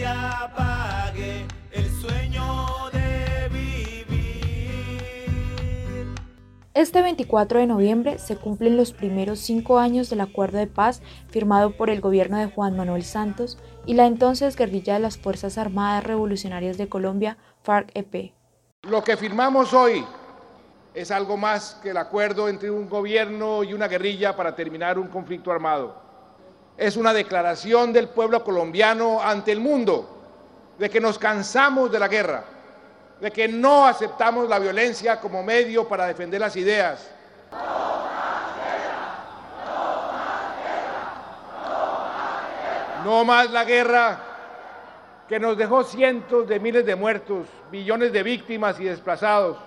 nadie 0.00 0.06
apague 0.06 1.46
el 1.72 1.90
sueño 1.90 2.66
de 2.92 3.48
vivir. 3.48 5.00
Este 6.74 7.02
24 7.02 7.60
de 7.60 7.66
noviembre 7.66 8.18
se 8.18 8.36
cumplen 8.36 8.76
los 8.76 8.92
primeros 8.92 9.40
cinco 9.40 9.78
años 9.78 10.10
del 10.10 10.20
acuerdo 10.20 10.58
de 10.58 10.66
paz 10.66 11.02
firmado 11.28 11.76
por 11.76 11.90
el 11.90 12.00
gobierno 12.00 12.38
de 12.38 12.46
Juan 12.46 12.76
Manuel 12.76 13.04
Santos 13.04 13.58
y 13.86 13.94
la 13.94 14.06
entonces 14.06 14.56
guerrilla 14.56 14.94
de 14.94 15.00
las 15.00 15.18
Fuerzas 15.18 15.58
Armadas 15.58 16.04
Revolucionarias 16.04 16.78
de 16.78 16.88
Colombia, 16.88 17.36
FARC-EP. 17.62 18.32
Lo 18.82 19.04
que 19.04 19.16
firmamos 19.16 19.74
hoy 19.74 20.04
es 20.94 21.10
algo 21.10 21.36
más 21.36 21.78
que 21.82 21.90
el 21.90 21.96
acuerdo 21.98 22.48
entre 22.48 22.70
un 22.70 22.88
gobierno 22.88 23.62
y 23.62 23.74
una 23.74 23.88
guerrilla 23.88 24.34
para 24.34 24.54
terminar 24.54 24.98
un 24.98 25.08
conflicto 25.08 25.52
armado. 25.52 26.09
Es 26.80 26.96
una 26.96 27.12
declaración 27.12 27.92
del 27.92 28.08
pueblo 28.08 28.42
colombiano 28.42 29.20
ante 29.22 29.52
el 29.52 29.60
mundo 29.60 30.22
de 30.78 30.88
que 30.88 30.98
nos 30.98 31.18
cansamos 31.18 31.92
de 31.92 31.98
la 31.98 32.08
guerra, 32.08 32.42
de 33.20 33.30
que 33.30 33.46
no 33.48 33.86
aceptamos 33.86 34.48
la 34.48 34.58
violencia 34.58 35.20
como 35.20 35.42
medio 35.42 35.86
para 35.86 36.06
defender 36.06 36.40
las 36.40 36.56
ideas. 36.56 37.06
No 43.04 43.26
más 43.26 43.50
la 43.50 43.64
guerra 43.64 44.18
que 45.28 45.38
nos 45.38 45.58
dejó 45.58 45.84
cientos 45.84 46.48
de 46.48 46.58
miles 46.60 46.86
de 46.86 46.96
muertos, 46.96 47.46
millones 47.70 48.10
de 48.10 48.22
víctimas 48.22 48.80
y 48.80 48.84
desplazados 48.84 49.58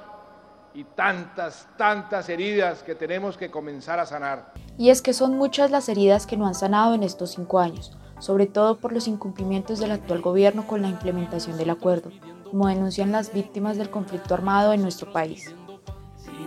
y 0.74 0.84
tantas, 0.84 1.68
tantas 1.78 2.30
heridas 2.30 2.84
que 2.84 2.96
tenemos 2.96 3.38
que 3.38 3.52
comenzar 3.52 4.00
a 4.00 4.06
sanar. 4.06 4.54
Y 4.78 4.90
es 4.90 5.02
que 5.02 5.14
son 5.14 5.38
muchas 5.38 5.72
las 5.72 5.88
heridas 5.90 6.26
que 6.26 6.38
no 6.38 6.48
han 6.48 6.56
sanado 6.56 6.94
en 6.94 7.04
estos 7.04 7.32
cinco 7.32 7.60
años, 7.60 7.98
sobre 8.20 8.48
todo 8.48 8.78
por 8.78 8.92
los 8.92 9.08
incumplimientos 9.08 9.80
del 9.80 9.92
actual 9.92 10.22
gobierno 10.22 10.66
con 10.66 10.82
la 10.82 10.90
implementación 10.90 11.58
del 11.58 11.70
acuerdo, 11.70 12.12
como 12.50 12.68
denuncian 12.68 13.12
las 13.12 13.34
víctimas 13.34 13.78
del 13.78 13.90
conflicto 13.90 14.34
armado 14.34 14.74
en 14.74 14.82
nuestro 14.82 15.12
país. 15.12 15.54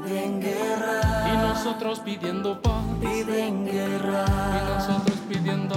y 0.06 1.36
nosotros 1.36 2.00
pidiendo 2.00 2.60
paz. 2.60 2.84
guerra. 3.00 4.24
Y 4.26 4.74
nosotros 4.74 5.18
pidiendo 5.28 5.76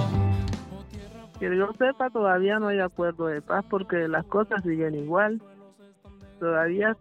que 1.40 1.56
yo 1.56 1.72
sepa 1.78 2.10
todavía 2.10 2.58
no 2.58 2.68
hay 2.68 2.80
acuerdo 2.80 3.26
de 3.26 3.40
paz 3.40 3.64
porque 3.70 4.08
las 4.08 4.26
cosas 4.26 4.62
siguen 4.62 4.94
igual. 4.94 5.40
Todavía 6.38 6.98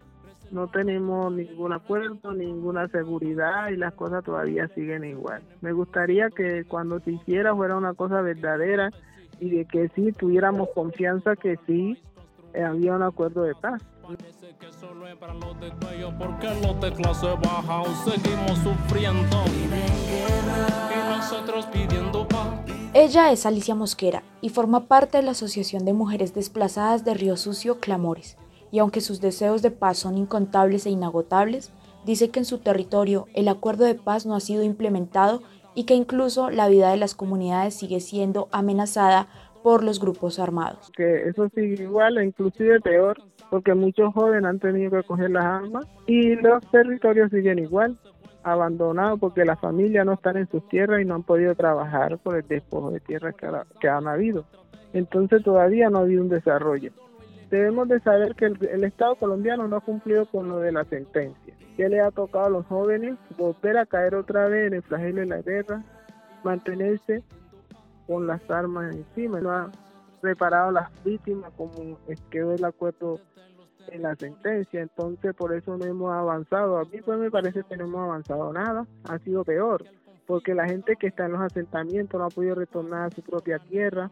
no 0.51 0.67
tenemos 0.67 1.31
ningún 1.31 1.73
acuerdo, 1.73 2.33
ninguna 2.33 2.87
seguridad 2.87 3.69
y 3.69 3.77
las 3.77 3.93
cosas 3.93 4.23
todavía 4.23 4.67
siguen 4.69 5.03
igual. 5.03 5.41
Me 5.61 5.71
gustaría 5.71 6.29
que 6.29 6.63
cuando 6.65 6.99
se 6.99 7.11
hiciera 7.11 7.55
fuera 7.55 7.75
una 7.75 7.93
cosa 7.93 8.21
verdadera 8.21 8.91
y 9.39 9.49
de 9.49 9.65
que 9.65 9.89
sí 9.89 10.11
tuviéramos 10.11 10.69
confianza 10.73 11.35
que 11.35 11.57
sí 11.67 11.97
eh, 12.53 12.63
había 12.63 12.95
un 12.95 13.03
acuerdo 13.03 13.43
de 13.43 13.55
paz. 13.55 13.81
Ella 22.93 23.31
es 23.31 23.45
Alicia 23.45 23.75
Mosquera 23.75 24.23
y 24.41 24.49
forma 24.49 24.85
parte 24.85 25.17
de 25.19 25.23
la 25.23 25.31
Asociación 25.31 25.85
de 25.85 25.93
Mujeres 25.93 26.33
Desplazadas 26.33 27.05
de 27.05 27.13
Río 27.13 27.37
Sucio 27.37 27.79
Clamores 27.79 28.35
y 28.71 28.79
aunque 28.79 29.01
sus 29.01 29.21
deseos 29.21 29.61
de 29.61 29.71
paz 29.71 29.97
son 29.97 30.17
incontables 30.17 30.85
e 30.85 30.89
inagotables, 30.89 31.71
dice 32.05 32.29
que 32.29 32.39
en 32.39 32.45
su 32.45 32.59
territorio 32.59 33.27
el 33.33 33.47
acuerdo 33.47 33.85
de 33.85 33.95
paz 33.95 34.25
no 34.25 34.35
ha 34.35 34.39
sido 34.39 34.63
implementado 34.63 35.41
y 35.75 35.85
que 35.85 35.95
incluso 35.95 36.49
la 36.49 36.67
vida 36.67 36.91
de 36.91 36.97
las 36.97 37.15
comunidades 37.15 37.73
sigue 37.73 37.99
siendo 37.99 38.47
amenazada 38.51 39.27
por 39.63 39.83
los 39.83 39.99
grupos 39.99 40.39
armados. 40.39 40.91
Que 40.95 41.27
eso 41.27 41.49
sigue 41.49 41.83
igual 41.83 42.23
inclusive 42.23 42.79
peor, 42.79 43.17
porque 43.49 43.73
muchos 43.73 44.13
jóvenes 44.13 44.45
han 44.45 44.59
tenido 44.59 44.91
que 44.91 45.03
coger 45.03 45.31
las 45.31 45.45
armas 45.45 45.85
y 46.07 46.35
los 46.35 46.65
territorios 46.71 47.29
siguen 47.31 47.59
igual, 47.59 47.97
abandonados 48.43 49.19
porque 49.19 49.43
las 49.43 49.59
familias 49.59 50.05
no 50.05 50.13
están 50.13 50.37
en 50.37 50.49
sus 50.49 50.67
tierras 50.69 51.01
y 51.01 51.05
no 51.05 51.15
han 51.15 51.23
podido 51.23 51.55
trabajar 51.55 52.17
por 52.19 52.37
el 52.37 52.47
despojo 52.47 52.91
de 52.91 52.99
tierras 53.01 53.35
que, 53.35 53.47
que 53.79 53.89
han 53.89 54.07
habido. 54.07 54.45
Entonces 54.93 55.43
todavía 55.43 55.89
no 55.89 55.99
ha 55.99 56.01
habido 56.01 56.23
un 56.23 56.29
desarrollo 56.29 56.91
debemos 57.49 57.87
de 57.87 57.99
saber 57.99 58.35
que 58.35 58.45
el, 58.45 58.83
Estado 58.83 59.15
colombiano 59.15 59.67
no 59.67 59.77
ha 59.77 59.81
cumplido 59.81 60.25
con 60.25 60.49
lo 60.49 60.59
de 60.59 60.71
la 60.71 60.83
sentencia. 60.85 61.55
¿Qué 61.75 61.89
le 61.89 62.01
ha 62.01 62.11
tocado 62.11 62.45
a 62.45 62.49
los 62.49 62.65
jóvenes? 62.67 63.15
Volver 63.37 63.77
a 63.77 63.85
caer 63.85 64.15
otra 64.15 64.47
vez 64.47 64.67
en 64.67 64.73
el 64.75 64.83
flagelo 64.83 65.21
de 65.21 65.27
la 65.27 65.41
guerra, 65.41 65.83
mantenerse 66.43 67.23
con 68.07 68.27
las 68.27 68.49
armas 68.49 68.95
encima. 68.95 69.39
No 69.39 69.51
ha 69.51 69.71
reparado 70.21 70.71
las 70.71 70.91
víctimas 71.03 71.51
como 71.55 71.97
quedó 72.29 72.53
el 72.53 72.65
acuerdo 72.65 73.19
en 73.87 74.03
la 74.03 74.15
sentencia. 74.15 74.81
Entonces, 74.81 75.33
por 75.33 75.53
eso 75.53 75.77
no 75.77 75.85
hemos 75.85 76.11
avanzado. 76.11 76.77
A 76.77 76.83
mí 76.83 77.01
pues 77.03 77.17
me 77.17 77.31
parece 77.31 77.63
que 77.63 77.77
no 77.77 77.85
hemos 77.85 78.01
avanzado 78.01 78.51
nada. 78.53 78.85
Ha 79.05 79.17
sido 79.19 79.43
peor, 79.43 79.85
porque 80.27 80.53
la 80.53 80.67
gente 80.67 80.95
que 80.97 81.07
está 81.07 81.25
en 81.25 81.31
los 81.31 81.41
asentamientos 81.41 82.19
no 82.19 82.25
ha 82.25 82.29
podido 82.29 82.55
retornar 82.55 83.07
a 83.07 83.11
su 83.11 83.21
propia 83.21 83.57
tierra 83.59 84.11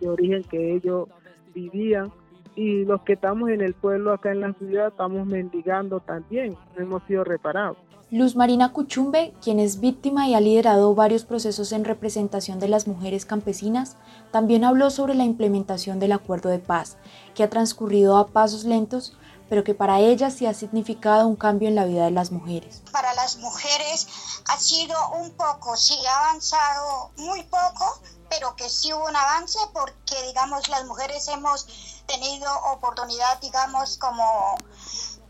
de 0.00 0.08
origen 0.08 0.42
que 0.44 0.74
ellos 0.74 1.08
vivían 1.54 2.12
y 2.58 2.84
los 2.84 3.02
que 3.02 3.12
estamos 3.12 3.50
en 3.50 3.60
el 3.60 3.72
pueblo 3.72 4.12
acá 4.12 4.32
en 4.32 4.40
la 4.40 4.52
ciudad 4.54 4.88
estamos 4.88 5.24
mendigando 5.26 6.00
también, 6.00 6.56
no 6.76 6.82
hemos 6.82 7.04
sido 7.04 7.22
reparados. 7.22 7.76
Luz 8.10 8.34
Marina 8.34 8.72
Cuchumbe, 8.72 9.32
quien 9.40 9.60
es 9.60 9.78
víctima 9.78 10.26
y 10.26 10.34
ha 10.34 10.40
liderado 10.40 10.94
varios 10.94 11.24
procesos 11.24 11.70
en 11.72 11.84
representación 11.84 12.58
de 12.58 12.66
las 12.66 12.88
mujeres 12.88 13.26
campesinas, 13.26 13.96
también 14.32 14.64
habló 14.64 14.90
sobre 14.90 15.14
la 15.14 15.24
implementación 15.24 16.00
del 16.00 16.12
acuerdo 16.12 16.48
de 16.48 16.58
paz, 16.58 16.96
que 17.34 17.44
ha 17.44 17.50
transcurrido 17.50 18.16
a 18.16 18.26
pasos 18.26 18.64
lentos, 18.64 19.16
pero 19.48 19.62
que 19.62 19.74
para 19.74 20.00
ella 20.00 20.30
sí 20.30 20.46
ha 20.46 20.54
significado 20.54 21.28
un 21.28 21.36
cambio 21.36 21.68
en 21.68 21.74
la 21.76 21.84
vida 21.84 22.06
de 22.06 22.10
las 22.10 22.32
mujeres. 22.32 22.82
Para 22.90 23.14
las 23.14 23.38
mujeres 23.38 24.08
ha 24.48 24.58
sido 24.58 24.96
un 25.10 25.30
poco, 25.36 25.76
sí 25.76 25.94
ha 26.06 26.18
avanzado 26.30 27.10
muy 27.16 27.42
poco, 27.44 28.00
pero 28.28 28.56
que 28.56 28.68
sí 28.68 28.92
hubo 28.92 29.06
un 29.06 29.16
avance 29.16 29.58
porque, 29.72 30.22
digamos, 30.22 30.68
las 30.68 30.84
mujeres 30.84 31.28
hemos 31.28 31.66
tenido 32.06 32.50
oportunidad, 32.72 33.38
digamos, 33.40 33.98
como 33.98 34.56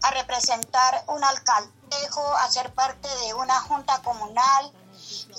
a 0.02 0.10
representar 0.12 1.04
un 1.08 1.22
alcaldejo, 1.24 2.34
a 2.36 2.50
ser 2.50 2.72
parte 2.74 3.08
de 3.08 3.34
una 3.34 3.60
junta 3.60 4.00
comunal. 4.02 4.72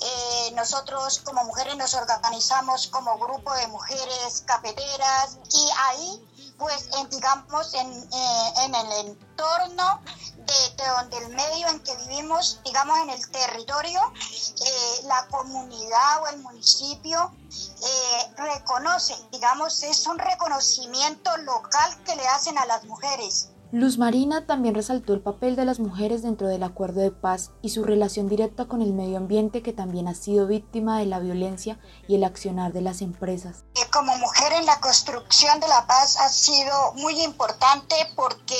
Eh, 0.02 0.52
nosotros 0.54 1.20
como 1.20 1.44
mujeres 1.44 1.76
nos 1.76 1.94
organizamos 1.94 2.86
como 2.88 3.18
grupo 3.18 3.52
de 3.54 3.66
mujeres 3.68 4.42
cafeteras 4.46 5.38
y 5.52 5.68
ahí 5.78 6.29
pues 6.60 6.90
en, 6.98 7.08
digamos 7.08 7.74
en, 7.74 7.90
eh, 7.90 8.52
en 8.64 8.74
el 8.74 8.92
entorno 9.06 10.02
de, 10.36 10.84
donde 10.94 11.18
el 11.18 11.28
medio 11.34 11.68
en 11.68 11.80
que 11.80 11.96
vivimos, 12.06 12.60
digamos 12.64 12.98
en 12.98 13.10
el 13.10 13.30
territorio, 13.30 14.00
eh, 14.20 15.02
la 15.04 15.26
comunidad 15.28 16.22
o 16.22 16.26
el 16.28 16.38
municipio 16.40 17.32
eh, 17.50 18.34
reconoce, 18.36 19.16
digamos, 19.32 19.82
es 19.82 20.06
un 20.06 20.18
reconocimiento 20.18 21.34
local 21.38 22.02
que 22.04 22.14
le 22.14 22.28
hacen 22.28 22.58
a 22.58 22.66
las 22.66 22.84
mujeres. 22.84 23.48
Luz 23.72 23.98
Marina 23.98 24.46
también 24.46 24.74
resaltó 24.74 25.14
el 25.14 25.20
papel 25.20 25.54
de 25.54 25.64
las 25.64 25.78
mujeres 25.78 26.22
dentro 26.22 26.48
del 26.48 26.64
acuerdo 26.64 27.02
de 27.02 27.12
paz 27.12 27.52
y 27.62 27.68
su 27.68 27.84
relación 27.84 28.28
directa 28.28 28.64
con 28.64 28.82
el 28.82 28.92
medio 28.92 29.16
ambiente 29.16 29.62
que 29.62 29.72
también 29.72 30.08
ha 30.08 30.14
sido 30.16 30.48
víctima 30.48 30.98
de 30.98 31.06
la 31.06 31.20
violencia 31.20 31.78
y 32.08 32.16
el 32.16 32.24
accionar 32.24 32.72
de 32.72 32.80
las 32.80 33.00
empresas. 33.00 33.62
Eh, 33.76 33.88
como 33.92 34.16
mujer 34.18 34.54
en 34.54 34.66
la 34.66 34.80
construcción 34.80 35.60
de 35.60 35.68
la 35.68 35.86
paz 35.86 36.16
ha 36.18 36.28
sido 36.30 36.94
muy 36.94 37.22
importante 37.22 37.94
porque 38.16 38.56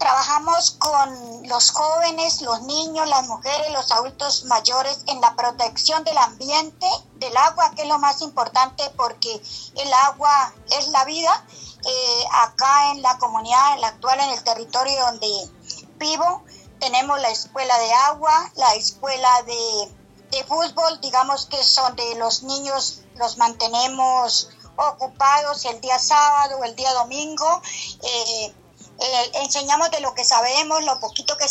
Trabajamos 0.00 0.70
con 0.78 1.46
los 1.46 1.72
jóvenes, 1.72 2.40
los 2.40 2.62
niños, 2.62 3.06
las 3.06 3.28
mujeres, 3.28 3.70
los 3.70 3.92
adultos 3.92 4.46
mayores 4.46 5.04
en 5.06 5.20
la 5.20 5.36
protección 5.36 6.02
del 6.04 6.16
ambiente, 6.16 6.86
del 7.16 7.36
agua, 7.36 7.70
que 7.76 7.82
es 7.82 7.88
lo 7.88 7.98
más 7.98 8.22
importante 8.22 8.82
porque 8.96 9.42
el 9.76 9.92
agua 9.92 10.54
es 10.70 10.88
la 10.88 11.04
vida. 11.04 11.44
Eh, 11.86 12.24
acá 12.32 12.92
en 12.92 13.02
la 13.02 13.18
comunidad, 13.18 13.74
en 13.74 13.82
la 13.82 13.88
actual, 13.88 14.20
en 14.20 14.30
el 14.30 14.42
territorio 14.42 15.04
donde 15.04 15.50
vivo, 15.98 16.44
tenemos 16.78 17.20
la 17.20 17.28
escuela 17.28 17.78
de 17.78 17.92
agua, 17.92 18.50
la 18.56 18.74
escuela 18.76 19.28
de, 19.42 20.44
fútbol, 20.48 20.98
digamos 21.02 21.44
que 21.44 21.62
son 21.62 21.94
de 21.96 22.14
los 22.14 22.42
niños, 22.42 23.02
los 23.16 23.36
mantenemos 23.36 24.48
ocupados 24.76 25.66
el 25.66 25.78
día 25.82 25.98
sábado, 25.98 26.64
el 26.64 26.74
día 26.74 26.94
domingo. 26.94 27.60
Eh, 28.02 28.54
eh, 29.00 29.30
enseñamos 29.42 29.90
de 29.90 30.00
lo 30.00 30.14
que 30.14 30.24
sabemos, 30.24 30.84
lo 30.84 31.00
poquito 31.00 31.34
que, 31.38 31.46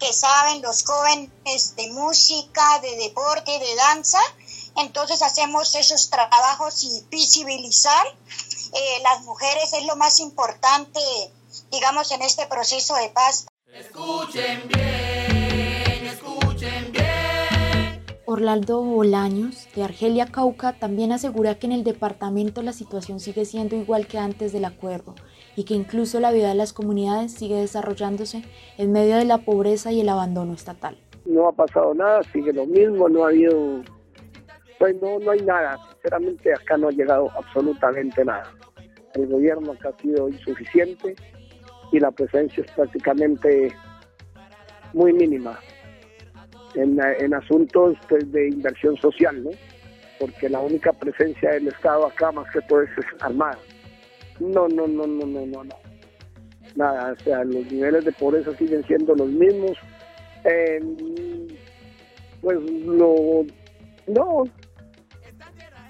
que 0.00 0.12
saben 0.12 0.62
los 0.62 0.84
jóvenes 0.84 1.76
de 1.76 1.92
música, 1.92 2.80
de 2.80 2.96
deporte, 2.96 3.56
de 3.56 3.76
danza. 3.76 4.18
Entonces 4.76 5.22
hacemos 5.22 5.76
esos 5.76 6.10
trabajos 6.10 6.82
y 6.82 7.04
visibilizar 7.08 8.04
eh, 8.08 9.02
las 9.02 9.22
mujeres 9.22 9.72
es 9.74 9.86
lo 9.86 9.94
más 9.94 10.18
importante, 10.18 11.00
digamos, 11.70 12.10
en 12.10 12.22
este 12.22 12.46
proceso 12.46 12.96
de 12.96 13.10
paz. 13.10 13.46
Escuchen 13.72 14.66
bien, 14.66 16.04
escuchen 16.04 16.90
bien. 16.90 18.04
Orlando 18.26 18.82
Bolaños, 18.82 19.68
de 19.74 19.84
Argelia 19.84 20.26
Cauca, 20.26 20.72
también 20.78 21.12
asegura 21.12 21.58
que 21.60 21.66
en 21.66 21.72
el 21.72 21.84
departamento 21.84 22.60
la 22.62 22.72
situación 22.72 23.20
sigue 23.20 23.44
siendo 23.44 23.76
igual 23.76 24.08
que 24.08 24.18
antes 24.18 24.52
del 24.52 24.64
acuerdo 24.64 25.14
y 25.56 25.64
que 25.64 25.74
incluso 25.74 26.20
la 26.20 26.32
vida 26.32 26.48
de 26.48 26.54
las 26.54 26.72
comunidades 26.72 27.32
sigue 27.32 27.56
desarrollándose 27.56 28.42
en 28.76 28.92
medio 28.92 29.16
de 29.16 29.24
la 29.24 29.38
pobreza 29.38 29.92
y 29.92 30.00
el 30.00 30.08
abandono 30.08 30.52
estatal. 30.52 30.96
No 31.24 31.48
ha 31.48 31.52
pasado 31.52 31.94
nada, 31.94 32.22
sigue 32.32 32.52
lo 32.52 32.66
mismo, 32.66 33.08
no 33.08 33.24
ha 33.24 33.28
habido, 33.28 33.82
pues 34.78 34.96
no, 35.02 35.18
no 35.18 35.30
hay 35.30 35.40
nada, 35.42 35.78
sinceramente 35.92 36.52
acá 36.52 36.76
no 36.76 36.88
ha 36.88 36.92
llegado 36.92 37.30
absolutamente 37.36 38.24
nada. 38.24 38.52
El 39.14 39.26
gobierno 39.26 39.72
acá 39.72 39.90
ha 39.90 40.02
sido 40.02 40.28
insuficiente 40.28 41.16
y 41.92 42.00
la 42.00 42.10
presencia 42.10 42.64
es 42.64 42.70
prácticamente 42.72 43.72
muy 44.92 45.12
mínima 45.12 45.58
en, 46.74 47.34
asuntos 47.34 47.96
pues, 48.08 48.30
de 48.32 48.48
inversión 48.48 48.96
social, 48.96 49.42
¿no? 49.42 49.50
Porque 50.18 50.48
la 50.48 50.60
única 50.60 50.92
presencia 50.92 51.50
del 51.52 51.68
Estado 51.68 52.06
acá 52.06 52.32
más 52.32 52.50
que 52.52 52.60
todo 52.62 52.82
es 52.82 52.90
armada. 53.20 53.58
No, 54.40 54.68
no, 54.68 54.86
no, 54.86 55.06
no, 55.06 55.26
no, 55.26 55.46
no, 55.46 55.64
no. 55.64 55.74
Nada, 56.76 57.12
o 57.12 57.24
sea, 57.24 57.44
los 57.44 57.70
niveles 57.70 58.04
de 58.04 58.12
pobreza 58.12 58.54
siguen 58.56 58.84
siendo 58.86 59.14
los 59.14 59.28
mismos. 59.28 59.76
pues 62.40 62.58
lo, 62.84 63.44
no, 64.06 64.44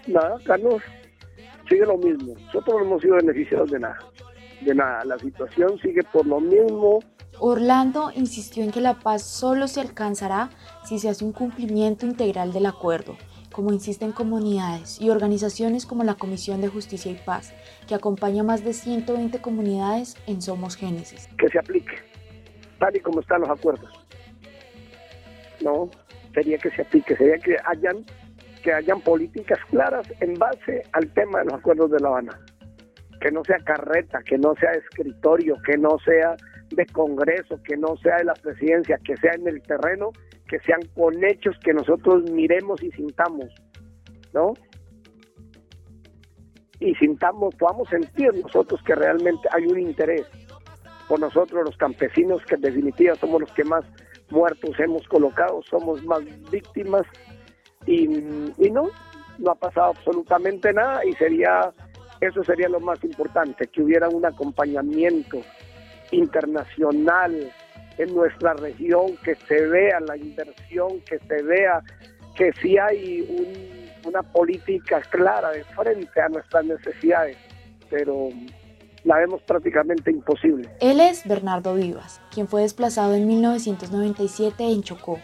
nada, 0.07 0.39
no, 0.59 0.79
sigue 1.69 1.85
lo 1.85 1.99
mismo. 1.99 2.35
Nosotros 2.47 2.77
no 2.79 2.85
hemos 2.85 3.03
sido 3.03 3.17
beneficiados 3.17 3.71
de 3.71 3.81
nada, 3.81 3.99
de 4.63 4.75
nada. 4.75 5.05
La 5.05 5.19
situación 5.19 5.79
sigue 5.81 6.03
por 6.13 6.27
lo 6.27 6.41
mismo 6.41 7.01
Orlando 7.41 8.11
insistió 8.15 8.65
en 8.65 8.73
que 8.73 8.81
la 8.81 8.99
paz 8.99 9.23
solo 9.23 9.69
se 9.69 9.81
alcanzará 9.81 10.51
si 10.85 10.99
se 10.99 11.09
hace 11.09 11.25
un 11.25 11.33
cumplimiento 11.33 12.05
integral 12.05 12.53
del 12.53 12.67
acuerdo, 12.67 13.17
como 13.59 13.73
insisten 13.73 14.13
comunidades 14.13 15.01
y 15.01 15.11
organizaciones 15.11 15.85
como 15.85 16.05
la 16.05 16.15
Comisión 16.15 16.61
de 16.61 16.69
Justicia 16.69 17.11
y 17.11 17.17
Paz, 17.17 17.53
que 17.89 17.97
acompaña 17.97 18.43
a 18.43 18.45
más 18.45 18.65
de 18.65 18.73
120 18.73 19.41
comunidades 19.41 20.17
en 20.29 20.41
Somos 20.41 20.77
Génesis. 20.77 21.29
Que 21.37 21.49
se 21.49 21.59
aplique, 21.59 21.97
tal 22.79 22.95
y 22.97 23.01
como 23.01 23.19
están 23.19 23.41
los 23.41 23.51
acuerdos. 23.51 23.91
No, 25.61 25.91
sería 26.33 26.57
que 26.59 26.71
se 26.71 26.83
aplique, 26.83 27.17
sería 27.17 27.37
que 27.39 27.57
hayan, 27.65 28.05
que 28.63 28.73
hayan 28.73 29.01
políticas 29.01 29.59
claras 29.71 30.07
en 30.21 30.35
base 30.35 30.85
al 30.93 31.13
tema 31.15 31.41
de 31.41 31.47
los 31.47 31.55
acuerdos 31.55 31.91
de 31.91 31.99
La 31.99 32.11
Habana. 32.11 32.39
Que 33.21 33.33
no 33.33 33.43
sea 33.43 33.59
carreta, 33.65 34.21
que 34.23 34.39
no 34.39 34.55
sea 34.55 34.71
escritorio, 34.71 35.57
que 35.67 35.77
no 35.77 35.99
sea 36.05 36.37
de 36.71 36.87
Congreso, 36.87 37.61
que 37.65 37.77
no 37.77 37.97
sea 37.97 38.19
de 38.19 38.25
la 38.27 38.35
presidencia, 38.35 39.01
que 39.05 39.17
sea 39.17 39.33
en 39.33 39.49
el 39.49 39.61
terreno, 39.63 40.13
que 40.49 40.59
sean 40.61 40.81
con 40.95 41.23
hechos 41.25 41.57
que 41.63 41.73
nosotros 41.73 42.29
miremos 42.31 42.83
y 42.83 42.91
sintamos, 42.93 43.47
¿no? 44.33 44.55
Y 46.81 46.95
sintamos, 46.95 47.55
podamos 47.57 47.89
sentir 47.89 48.33
nosotros 48.43 48.81
que 48.85 48.95
realmente 48.95 49.49
hay 49.53 49.67
un 49.67 49.81
interés 49.81 50.27
por 51.09 51.21
nosotros 51.21 51.65
los 51.65 51.77
campesinos, 51.77 52.43
que 52.47 52.55
en 52.55 52.61
definitiva 52.63 53.15
somos 53.15 53.41
los 53.41 53.53
que 53.53 53.65
más 53.65 53.85
muertos 54.31 54.79
hemos 54.79 55.07
colocado, 55.09 55.63
somos 55.63 56.05
más 56.05 56.21
víctimas 56.51 57.03
y, 57.87 58.05
y 58.05 58.71
no, 58.71 58.91
no 59.39 59.51
ha 59.51 59.55
pasado 59.55 59.93
absolutamente 59.97 60.73
nada 60.73 61.05
y 61.05 61.13
sería, 61.15 61.73
eso 62.21 62.45
sería 62.45 62.69
lo 62.69 62.81
más 62.81 63.03
importante, 63.05 63.67
que 63.67 63.83
hubiera 63.83 64.09
un 64.09 64.25
acompañamiento 64.25 65.39
internacional 66.11 67.53
en 67.99 68.15
nuestra 68.15 68.55
región, 68.55 69.17
que 69.25 69.35
se 69.35 69.67
vea 69.67 70.01
la 70.01 70.17
inversión, 70.17 71.01
que 71.01 71.19
se 71.19 71.43
vea 71.43 71.83
que 72.37 72.53
sí 72.61 72.79
hay 72.79 73.85
una 74.05 74.23
política 74.23 75.01
clara 75.11 75.51
de 75.51 75.65
frente 75.65 76.21
a 76.21 76.29
nuestras 76.29 76.65
necesidades, 76.65 77.37
pero 77.91 78.29
la 79.05 79.19
vemos 79.19 79.43
prácticamente 79.43 80.11
imposible. 80.11 80.71
Él 80.81 81.01
es 81.01 81.27
Bernardo 81.27 81.75
Vivas, 81.75 82.21
quien 82.33 82.47
fue 82.47 82.63
desplazado 82.63 83.15
en 83.15 83.27
1997 83.27 84.65
en 84.65 84.83
Chocó, 84.83 85.19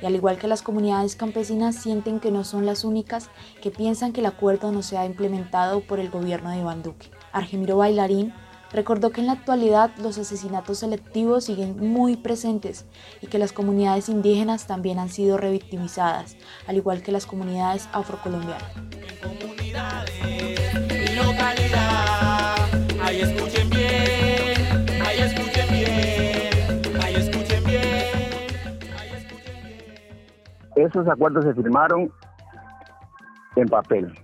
y 0.00 0.06
al 0.06 0.14
igual 0.14 0.38
que 0.38 0.48
las 0.48 0.62
comunidades 0.62 1.16
campesinas 1.16 1.76
sienten 1.76 2.20
que 2.20 2.30
no 2.30 2.44
son 2.44 2.64
las 2.64 2.84
únicas 2.84 3.30
que 3.60 3.70
piensan 3.70 4.12
que 4.12 4.20
el 4.20 4.26
acuerdo 4.26 4.72
no 4.72 4.82
se 4.82 4.96
ha 4.96 5.04
implementado 5.04 5.80
por 5.80 6.00
el 6.00 6.10
gobierno 6.10 6.50
de 6.50 6.58
Iván 6.58 6.82
Duque. 6.82 7.10
Argemiro 7.32 7.76
Bailarín 7.76 8.32
Recordó 8.72 9.10
que 9.10 9.20
en 9.20 9.26
la 9.26 9.32
actualidad 9.32 9.90
los 9.98 10.16
asesinatos 10.16 10.78
selectivos 10.78 11.44
siguen 11.44 11.76
muy 11.76 12.16
presentes 12.16 12.86
y 13.20 13.26
que 13.26 13.38
las 13.38 13.52
comunidades 13.52 14.08
indígenas 14.08 14.68
también 14.68 15.00
han 15.00 15.08
sido 15.08 15.38
revictimizadas, 15.38 16.36
al 16.68 16.76
igual 16.76 17.02
que 17.02 17.10
las 17.10 17.26
comunidades 17.26 17.88
afrocolombianas. 17.92 18.62
Esos 30.76 31.08
acuerdos 31.08 31.44
se 31.44 31.54
firmaron 31.54 32.10
en 33.56 33.68
papel, 33.68 34.14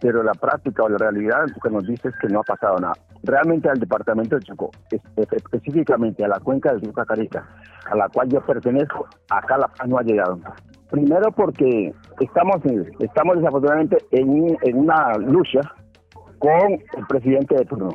pero 0.00 0.22
la 0.22 0.32
práctica 0.32 0.84
o 0.84 0.88
la 0.88 0.96
realidad 0.96 1.46
lo 1.48 1.60
que 1.60 1.70
nos 1.70 1.86
dice 1.86 2.08
es 2.08 2.14
que 2.20 2.28
no 2.28 2.40
ha 2.40 2.44
pasado 2.44 2.78
nada 2.78 2.94
realmente 3.22 3.68
al 3.68 3.78
departamento 3.78 4.36
de 4.36 4.42
Chocó, 4.42 4.70
específicamente 5.16 6.24
a 6.24 6.28
la 6.28 6.40
cuenca 6.40 6.72
del 6.72 6.80
río 6.80 6.92
Cacarica, 6.92 7.46
a 7.90 7.96
la 7.96 8.08
cual 8.08 8.28
yo 8.28 8.40
pertenezco, 8.40 9.06
acá 9.28 9.58
la 9.58 9.68
paz 9.68 9.88
no 9.88 9.98
ha 9.98 10.02
llegado. 10.02 10.38
Primero 10.90 11.30
porque 11.32 11.92
estamos, 12.18 12.60
estamos 12.98 13.36
desafortunadamente 13.36 13.98
en, 14.10 14.76
una 14.76 15.16
lucha 15.18 15.60
con 16.38 16.72
el 16.72 17.06
presidente 17.08 17.54
de 17.56 17.64
turno. 17.64 17.90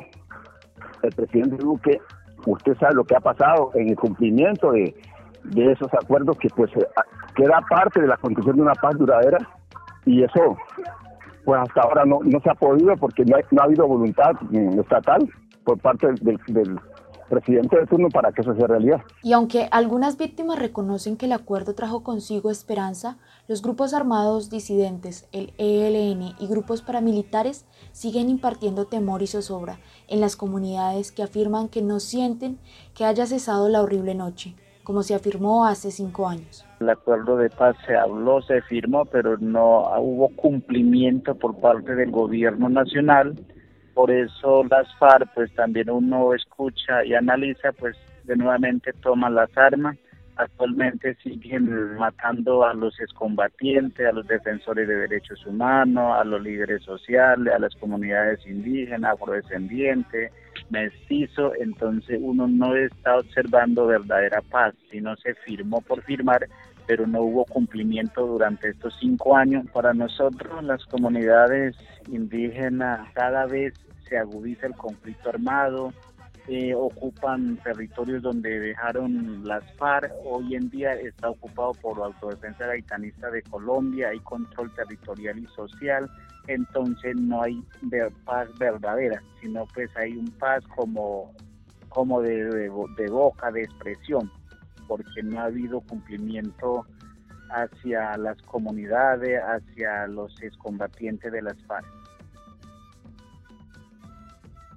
El 1.02 1.10
presidente 1.10 1.56
Duque, 1.56 1.98
usted 2.46 2.76
sabe 2.78 2.94
lo 2.94 3.04
que 3.04 3.16
ha 3.16 3.20
pasado 3.20 3.70
en 3.74 3.90
el 3.90 3.96
cumplimiento 3.96 4.72
de, 4.72 4.94
de 5.44 5.72
esos 5.72 5.92
acuerdos 5.92 6.38
que 6.38 6.48
pues 6.56 6.70
queda 7.34 7.60
parte 7.68 8.00
de 8.00 8.06
la 8.06 8.16
construcción 8.16 8.56
de 8.56 8.62
una 8.62 8.74
paz 8.74 8.96
duradera 8.96 9.38
y 10.06 10.22
eso 10.22 10.56
pues 11.46 11.60
hasta 11.60 11.80
ahora 11.82 12.04
no, 12.04 12.18
se 12.42 12.50
ha 12.50 12.54
podido 12.54 12.96
porque 12.96 13.24
no, 13.24 13.36
ha 13.36 13.64
habido 13.64 13.86
voluntad 13.86 14.32
estatal 14.52 15.30
por 15.64 15.78
parte 15.78 16.08
del, 16.20 16.40
del 16.48 16.80
presidente 17.28 17.78
de 17.78 17.86
turno 17.86 18.08
para 18.08 18.32
que 18.32 18.40
eso 18.40 18.52
sea 18.56 18.66
realidad. 18.66 19.00
Y 19.22 19.32
aunque 19.32 19.68
algunas 19.70 20.18
víctimas 20.18 20.58
reconocen 20.58 21.16
que 21.16 21.26
el 21.26 21.32
acuerdo 21.32 21.74
trajo 21.74 22.02
consigo 22.02 22.50
esperanza, 22.50 23.16
los 23.46 23.62
grupos 23.62 23.94
armados 23.94 24.50
disidentes, 24.50 25.28
el 25.30 25.52
ELN 25.58 26.34
y 26.36 26.46
grupos 26.48 26.82
paramilitares 26.82 27.64
siguen 27.92 28.28
impartiendo 28.28 28.86
temor 28.86 29.22
y 29.22 29.28
zozobra 29.28 29.78
en 30.08 30.20
las 30.20 30.34
comunidades 30.34 31.12
que 31.12 31.22
afirman 31.22 31.68
que 31.68 31.80
no 31.80 32.00
sienten 32.00 32.58
que 32.92 33.04
haya 33.04 33.24
cesado 33.24 33.68
la 33.68 33.82
horrible 33.82 34.16
noche 34.16 34.56
como 34.86 35.02
se 35.02 35.16
afirmó 35.16 35.66
hace 35.66 35.90
cinco 35.90 36.28
años. 36.28 36.64
El 36.78 36.88
acuerdo 36.88 37.36
de 37.36 37.50
paz 37.50 37.76
se 37.84 37.96
habló, 37.96 38.40
se 38.42 38.62
firmó, 38.62 39.04
pero 39.04 39.36
no 39.36 39.80
hubo 39.98 40.28
cumplimiento 40.36 41.34
por 41.34 41.60
parte 41.60 41.96
del 41.96 42.12
gobierno 42.12 42.68
nacional. 42.68 43.34
Por 43.94 44.12
eso 44.12 44.62
las 44.70 44.86
FARC, 44.98 45.34
pues 45.34 45.52
también 45.56 45.90
uno 45.90 46.32
escucha 46.34 47.04
y 47.04 47.14
analiza, 47.14 47.72
pues 47.72 47.96
de 48.22 48.36
nuevamente 48.36 48.92
toman 48.92 49.34
las 49.34 49.50
armas. 49.58 49.96
Actualmente 50.36 51.16
siguen 51.16 51.96
matando 51.96 52.64
a 52.64 52.72
los 52.72 53.00
excombatientes, 53.00 54.06
a 54.06 54.12
los 54.12 54.28
defensores 54.28 54.86
de 54.86 54.94
derechos 54.94 55.44
humanos, 55.46 56.16
a 56.16 56.22
los 56.22 56.40
líderes 56.40 56.84
sociales, 56.84 57.52
a 57.52 57.58
las 57.58 57.74
comunidades 57.74 58.46
indígenas, 58.46 59.14
afrodescendientes, 59.14 60.30
mestizo, 60.70 61.52
entonces 61.58 62.18
uno 62.20 62.46
no 62.48 62.74
está 62.76 63.18
observando 63.18 63.86
verdadera 63.86 64.42
paz, 64.42 64.74
sino 64.90 65.16
se 65.16 65.34
firmó 65.34 65.80
por 65.80 66.02
firmar, 66.02 66.48
pero 66.86 67.06
no 67.06 67.22
hubo 67.22 67.44
cumplimiento 67.44 68.26
durante 68.26 68.70
estos 68.70 68.94
cinco 69.00 69.36
años. 69.36 69.66
Para 69.72 69.92
nosotros, 69.92 70.62
las 70.64 70.84
comunidades 70.86 71.76
indígenas, 72.10 73.08
cada 73.14 73.46
vez 73.46 73.74
se 74.08 74.18
agudiza 74.18 74.66
el 74.66 74.74
conflicto 74.74 75.30
armado, 75.30 75.92
eh, 76.48 76.74
ocupan 76.76 77.56
territorios 77.56 78.22
donde 78.22 78.60
dejaron 78.60 79.42
las 79.44 79.64
FARC, 79.76 80.12
hoy 80.24 80.54
en 80.54 80.70
día 80.70 80.92
está 80.92 81.30
ocupado 81.30 81.72
por 81.72 81.98
la 81.98 82.06
Autodefensa 82.06 82.66
Gaitanista 82.66 83.28
de 83.30 83.42
Colombia, 83.42 84.10
hay 84.10 84.20
control 84.20 84.72
territorial 84.72 85.40
y 85.40 85.46
social, 85.46 86.08
entonces 86.48 87.16
no 87.16 87.42
hay 87.42 87.62
paz 88.24 88.48
verdadera, 88.58 89.22
sino 89.40 89.66
pues 89.74 89.90
hay 89.96 90.16
un 90.16 90.30
paz 90.32 90.64
como, 90.74 91.32
como 91.88 92.20
de, 92.20 92.44
de, 92.44 93.08
boca, 93.08 93.50
de 93.50 93.62
expresión, 93.62 94.30
porque 94.86 95.22
no 95.22 95.40
ha 95.40 95.44
habido 95.44 95.80
cumplimiento 95.80 96.86
hacia 97.50 98.16
las 98.16 98.40
comunidades, 98.42 99.40
hacia 99.42 100.06
los 100.06 100.40
excombatientes 100.42 101.32
de 101.32 101.42
las 101.42 101.56
FARC. 101.64 101.86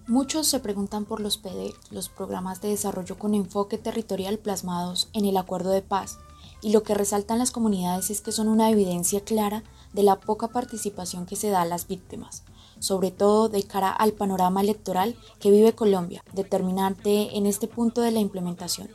Muchos 0.07 0.47
se 0.47 0.59
preguntan 0.59 1.05
por 1.05 1.19
los 1.19 1.38
PD, 1.38 1.71
los 1.91 2.09
programas 2.09 2.61
de 2.61 2.69
desarrollo 2.69 3.19
con 3.19 3.35
enfoque 3.35 3.77
territorial 3.77 4.39
plasmados 4.39 5.09
en 5.13 5.25
el 5.25 5.38
acuerdo 5.38 5.69
de 5.69 5.83
paz, 5.83 6.17
y 6.61 6.71
lo 6.71 6.81
que 6.81 6.95
resaltan 6.95 7.38
las 7.38 7.51
comunidades 7.51 8.09
es 8.09 8.21
que 8.21 8.31
son 8.31 8.47
una 8.47 8.71
evidencia 8.71 9.21
clara 9.23 9.63
de 9.93 10.03
la 10.03 10.15
poca 10.17 10.48
participación 10.50 11.25
que 11.25 11.36
se 11.36 11.50
da 11.50 11.62
a 11.62 11.65
las 11.65 11.88
víctimas, 11.88 12.43
sobre 12.79 13.12
todo 13.12 13.50
de 13.50 13.63
cara 13.63 13.91
al 13.91 14.13
panorama 14.13 14.62
electoral 14.62 15.15
que 15.39 15.51
vive 15.51 15.74
Colombia, 15.74 16.24
determinante 16.34 17.38
en 17.38 17.46
este 17.46 17.67
punto 17.67 18.01
de 18.01 18.12
la 18.12 18.19
implementación. 18.19 18.89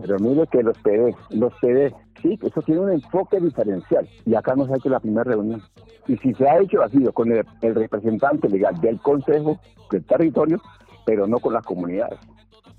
Pero 0.00 0.18
mire 0.18 0.46
que 0.46 0.62
los 0.62 0.78
PD, 0.78 1.14
los 1.30 1.52
PD, 1.60 1.94
sí, 2.22 2.38
eso 2.42 2.62
tiene 2.62 2.80
un 2.80 2.90
enfoque 2.90 3.40
diferencial 3.40 4.08
y 4.24 4.34
acá 4.34 4.54
nos 4.54 4.70
ha 4.70 4.76
hecho 4.76 4.88
la 4.88 5.00
primera 5.00 5.24
reunión. 5.24 5.62
Y 6.06 6.16
si 6.18 6.32
se 6.34 6.48
ha 6.48 6.60
hecho 6.60 6.82
ha 6.82 6.88
sido 6.88 7.12
con 7.12 7.30
el, 7.32 7.44
representante 7.74 8.48
legal 8.48 8.80
del 8.80 9.00
Consejo 9.00 9.58
del 9.90 10.04
Territorio, 10.04 10.60
pero 11.04 11.26
no 11.26 11.38
con 11.38 11.54
las 11.54 11.64
comunidades. 11.64 12.18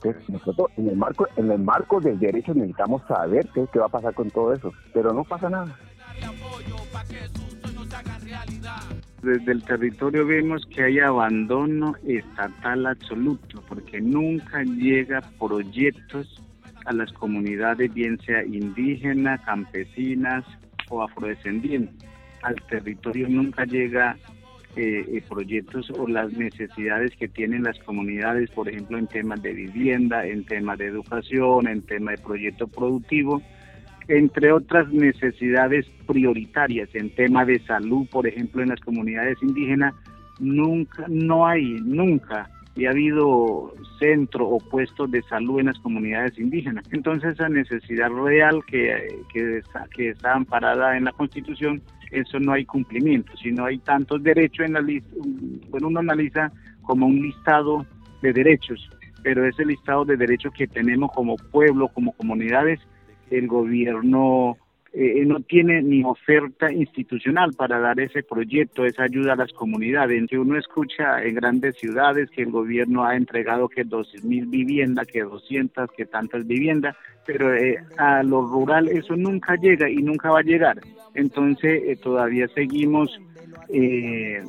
Entonces, 0.03 0.29
nosotros 0.29 0.67
en 0.77 0.89
el 0.89 0.95
marco, 0.95 1.27
en 1.35 1.51
el 1.51 1.59
marco 1.59 1.99
del 1.99 2.17
derecho 2.19 2.53
necesitamos 2.55 3.03
saber 3.07 3.47
qué, 3.53 3.67
qué 3.71 3.79
va 3.79 3.85
a 3.85 3.89
pasar 3.89 4.15
con 4.15 4.31
todo 4.31 4.53
eso, 4.53 4.71
pero 4.93 5.13
no 5.13 5.23
pasa 5.23 5.49
nada. 5.49 5.77
Desde 9.21 9.51
el 9.51 9.63
territorio 9.63 10.25
vemos 10.25 10.65
que 10.65 10.83
hay 10.83 10.99
abandono 10.99 11.93
estatal 12.07 12.87
absoluto, 12.87 13.63
porque 13.67 14.01
nunca 14.01 14.63
llega 14.63 15.21
proyectos 15.39 16.41
a 16.85 16.93
las 16.93 17.11
comunidades, 17.13 17.93
bien 17.93 18.19
sea 18.25 18.43
indígenas, 18.43 19.39
campesinas 19.41 20.43
o 20.89 21.03
afrodescendientes. 21.03 21.95
Al 22.41 22.55
territorio 22.67 23.29
nunca 23.29 23.65
llega 23.65 24.17
eh, 24.75 25.05
eh, 25.07 25.23
proyectos 25.29 25.91
o 25.91 26.07
las 26.07 26.33
necesidades 26.33 27.15
que 27.17 27.27
tienen 27.27 27.63
las 27.63 27.77
comunidades, 27.79 28.49
por 28.51 28.69
ejemplo, 28.69 28.97
en 28.97 29.05
temas 29.05 29.41
de 29.43 29.53
vivienda, 29.53 30.25
en 30.25 30.45
temas 30.45 30.79
de 30.79 30.87
educación, 30.87 31.67
en 31.67 31.81
temas 31.81 32.15
de 32.15 32.23
proyecto 32.23 32.67
productivo, 32.67 33.41
entre 34.17 34.51
otras 34.51 34.91
necesidades 34.91 35.87
prioritarias 36.05 36.89
en 36.93 37.15
tema 37.15 37.45
de 37.45 37.59
salud, 37.59 38.05
por 38.11 38.27
ejemplo, 38.27 38.61
en 38.61 38.69
las 38.69 38.81
comunidades 38.81 39.41
indígenas, 39.41 39.93
nunca, 40.39 41.05
no 41.07 41.47
hay, 41.47 41.79
nunca 41.81 42.49
y 42.75 42.85
ha 42.85 42.91
habido 42.91 43.73
centro 43.99 44.47
o 44.47 44.57
puestos 44.57 45.09
de 45.11 45.21
salud 45.23 45.59
en 45.59 45.67
las 45.67 45.79
comunidades 45.79 46.37
indígenas. 46.37 46.85
Entonces 46.91 47.33
esa 47.33 47.47
necesidad 47.47 48.09
real 48.09 48.63
que, 48.65 49.19
que, 49.33 49.61
que 49.95 50.09
está 50.09 50.33
amparada 50.33 50.97
en 50.97 51.05
la 51.05 51.13
Constitución, 51.13 51.81
eso 52.11 52.37
no 52.39 52.51
hay 52.51 52.65
cumplimiento, 52.65 53.31
sino 53.37 53.65
hay 53.65 53.77
tantos 53.79 54.21
derechos 54.21 54.65
en 54.65 54.73
la 54.73 54.81
lista, 54.81 55.15
bueno, 55.69 55.87
uno 55.87 56.01
analiza 56.01 56.51
como 56.81 57.07
un 57.07 57.21
listado 57.21 57.85
de 58.21 58.33
derechos, 58.33 58.89
pero 59.23 59.45
ese 59.45 59.65
listado 59.65 60.03
de 60.03 60.17
derechos 60.17 60.53
que 60.53 60.67
tenemos 60.67 61.11
como 61.13 61.37
pueblo, 61.37 61.87
como 61.89 62.11
comunidades, 62.13 62.81
el 63.31 63.47
gobierno 63.47 64.57
eh, 64.93 65.23
no 65.25 65.39
tiene 65.39 65.81
ni 65.81 66.03
oferta 66.03 66.71
institucional 66.71 67.53
para 67.53 67.79
dar 67.79 67.97
ese 68.01 68.23
proyecto, 68.23 68.85
esa 68.85 69.03
ayuda 69.03 69.33
a 69.33 69.37
las 69.37 69.53
comunidades. 69.53 70.27
Que 70.27 70.37
uno 70.37 70.57
escucha 70.57 71.23
en 71.23 71.35
grandes 71.35 71.77
ciudades 71.77 72.29
que 72.29 72.41
el 72.41 72.51
gobierno 72.51 73.05
ha 73.05 73.15
entregado 73.15 73.69
que 73.69 73.85
mil 74.23 74.47
viviendas, 74.47 75.07
que 75.07 75.21
200, 75.21 75.89
que 75.95 76.05
tantas 76.05 76.45
viviendas, 76.45 76.95
pero 77.25 77.55
eh, 77.55 77.77
a 77.97 78.21
lo 78.23 78.41
rural 78.41 78.89
eso 78.89 79.15
nunca 79.15 79.55
llega 79.55 79.89
y 79.89 79.97
nunca 79.97 80.29
va 80.31 80.39
a 80.39 80.43
llegar. 80.43 80.81
Entonces 81.13 81.83
eh, 81.85 81.95
todavía 81.95 82.49
seguimos 82.49 83.17
eh, 83.69 84.43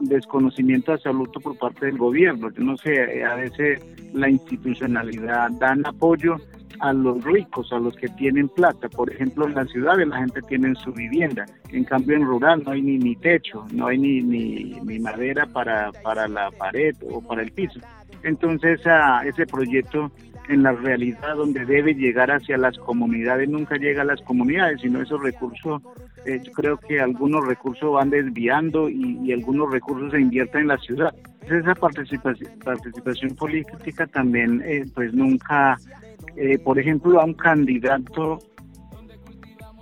desconocimiento 0.00 0.92
absoluto 0.92 1.40
por 1.40 1.56
parte 1.56 1.86
del 1.86 1.96
gobierno. 1.96 2.50
Yo 2.50 2.62
no 2.62 2.76
sé, 2.76 3.24
a 3.24 3.36
veces 3.36 3.80
la 4.12 4.28
institucionalidad 4.28 5.50
dan 5.52 5.86
apoyo 5.86 6.36
a 6.80 6.92
los 6.92 7.22
ricos, 7.24 7.72
a 7.72 7.78
los 7.78 7.96
que 7.96 8.08
tienen 8.08 8.48
plata. 8.48 8.88
Por 8.88 9.12
ejemplo, 9.12 9.46
en 9.46 9.54
las 9.54 9.68
ciudades 9.70 10.06
la 10.06 10.18
gente 10.18 10.40
tiene 10.42 10.74
su 10.76 10.92
vivienda, 10.92 11.44
en 11.70 11.84
cambio 11.84 12.16
en 12.16 12.24
rural 12.24 12.62
no 12.64 12.72
hay 12.72 12.82
ni, 12.82 12.98
ni 12.98 13.16
techo, 13.16 13.66
no 13.72 13.86
hay 13.88 13.98
ni, 13.98 14.22
ni, 14.22 14.98
madera 14.98 15.46
para, 15.46 15.92
para 16.02 16.28
la 16.28 16.50
pared 16.50 16.94
o 17.10 17.20
para 17.20 17.42
el 17.42 17.52
piso. 17.52 17.80
Entonces 18.22 18.84
a 18.86 19.22
ese 19.24 19.46
proyecto 19.46 20.10
en 20.48 20.62
la 20.62 20.72
realidad 20.72 21.36
donde 21.36 21.64
debe 21.64 21.94
llegar 21.94 22.30
hacia 22.30 22.56
las 22.56 22.76
comunidades 22.78 23.48
nunca 23.48 23.76
llega 23.76 24.02
a 24.02 24.06
las 24.06 24.20
comunidades, 24.22 24.80
sino 24.80 25.02
esos 25.02 25.22
recursos, 25.22 25.82
eh, 26.24 26.40
yo 26.42 26.52
creo 26.52 26.76
que 26.78 27.00
algunos 27.00 27.46
recursos 27.46 27.92
van 27.92 28.10
desviando 28.10 28.88
y, 28.88 29.18
y 29.22 29.32
algunos 29.32 29.70
recursos 29.70 30.10
se 30.10 30.20
invierten 30.20 30.62
en 30.62 30.68
la 30.68 30.78
ciudad. 30.78 31.14
Esa 31.42 31.74
participación, 31.74 32.58
participación 32.62 33.34
política 33.34 34.06
también 34.06 34.62
eh, 34.66 34.84
pues 34.94 35.14
nunca 35.14 35.78
eh, 36.38 36.58
por 36.58 36.78
ejemplo, 36.78 37.20
a 37.20 37.24
un 37.24 37.34
candidato, 37.34 38.38